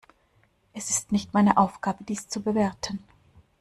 Es 0.73 0.89
ist 0.89 1.11
nicht 1.11 1.35
meine 1.35 1.57
Aufgabe, 1.57 2.03
dies 2.05 2.27
zu 2.27 2.41
bewerten. 2.41 3.03